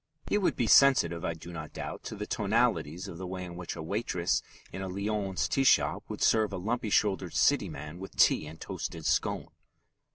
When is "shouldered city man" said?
6.89-7.99